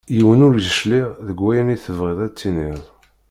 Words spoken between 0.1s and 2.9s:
Yiwen ur yecliɛ deg wayen i tebɣiḍ ad d-tiniḍ.